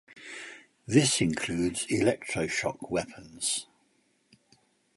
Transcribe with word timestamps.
This 0.87 1.21
includes 1.21 1.85
electroshock 1.85 2.89
weapons. 2.89 3.67